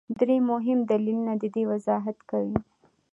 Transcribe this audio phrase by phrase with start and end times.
[0.19, 2.57] درې مهم دلیلونه د دې وضاحت کوي.